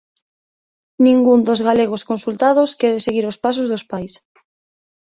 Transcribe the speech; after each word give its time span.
Ningún 1.05 1.39
dos 1.47 1.59
galegos 1.67 2.05
consultados 2.09 2.75
quere 2.79 2.97
seguir 3.05 3.25
os 3.31 3.39
pasos 3.43 3.67
dos 3.71 3.83
pais 3.91 4.13